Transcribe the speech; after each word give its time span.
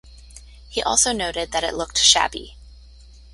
He 0.67 0.81
also 0.81 1.11
noted 1.13 1.51
that 1.51 1.63
it 1.63 1.75
looked 1.75 1.99
"shabby". 1.99 2.55